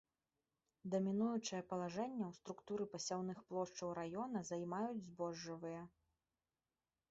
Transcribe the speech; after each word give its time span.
Дамінуючае 0.93 1.59
палажэнне 1.73 2.23
ў 2.29 2.39
структуры 2.39 2.83
пасяўных 2.95 3.45
плошчаў 3.51 3.89
раёна 4.01 4.39
займаюць 4.51 4.99
збожжавыя. 5.07 5.81